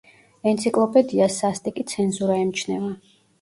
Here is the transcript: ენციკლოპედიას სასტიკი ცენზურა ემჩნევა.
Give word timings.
ენციკლოპედიას 0.51 1.37
სასტიკი 1.43 1.85
ცენზურა 1.93 2.39
ემჩნევა. 2.47 2.91